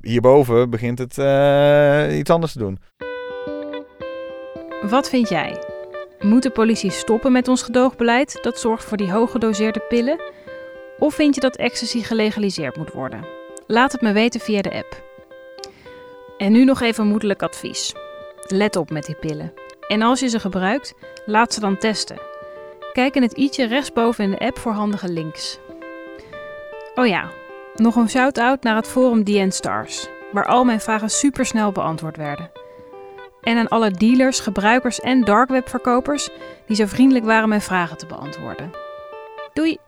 hierboven 0.00 0.70
begint 0.70 0.98
het 0.98 1.18
uh, 1.18 2.18
iets 2.18 2.30
anders 2.30 2.52
te 2.52 2.58
doen. 2.58 2.78
Wat 4.88 5.08
vind 5.08 5.28
jij? 5.28 5.62
Moet 6.20 6.42
de 6.42 6.50
politie 6.50 6.90
stoppen 6.90 7.32
met 7.32 7.48
ons 7.48 7.62
gedoogbeleid 7.62 8.38
dat 8.42 8.58
zorgt 8.58 8.84
voor 8.84 8.96
die 8.96 9.12
hooggedoseerde 9.12 9.80
pillen? 9.88 10.20
Of 10.98 11.14
vind 11.14 11.34
je 11.34 11.40
dat 11.40 11.56
ecstasy 11.56 12.02
gelegaliseerd 12.02 12.76
moet 12.76 12.92
worden? 12.92 13.26
Laat 13.66 13.92
het 13.92 14.00
me 14.00 14.12
weten 14.12 14.40
via 14.40 14.62
de 14.62 14.72
app. 14.72 15.02
En 16.36 16.52
nu 16.52 16.64
nog 16.64 16.80
even 16.80 17.06
moedelijk 17.06 17.42
advies. 17.42 17.92
Let 18.46 18.76
op 18.76 18.90
met 18.90 19.04
die 19.04 19.14
pillen. 19.14 19.52
En 19.88 20.02
als 20.02 20.20
je 20.20 20.28
ze 20.28 20.40
gebruikt, 20.40 20.94
laat 21.26 21.52
ze 21.52 21.60
dan 21.60 21.78
testen. 21.78 22.20
Kijk 22.92 23.14
in 23.14 23.22
het 23.22 23.36
i'tje 23.36 23.66
rechtsboven 23.66 24.24
in 24.24 24.30
de 24.30 24.38
app 24.38 24.58
voor 24.58 24.72
handige 24.72 25.08
links. 25.08 25.58
Oh 26.94 27.06
ja, 27.06 27.30
nog 27.74 27.96
een 27.96 28.10
shout-out 28.10 28.62
naar 28.62 28.76
het 28.76 28.88
forum 28.88 29.24
DN 29.24 29.50
Stars, 29.50 30.08
waar 30.32 30.46
al 30.46 30.64
mijn 30.64 30.80
vragen 30.80 31.10
supersnel 31.10 31.72
beantwoord 31.72 32.16
werden. 32.16 32.50
En 33.40 33.56
aan 33.58 33.68
alle 33.68 33.90
dealers, 33.90 34.40
gebruikers 34.40 35.00
en 35.00 35.24
darkwebverkopers 35.24 36.28
die 36.66 36.76
zo 36.76 36.86
vriendelijk 36.86 37.24
waren 37.24 37.48
mijn 37.48 37.60
vragen 37.60 37.96
te 37.96 38.06
beantwoorden. 38.06 38.70
Doei! 39.52 39.78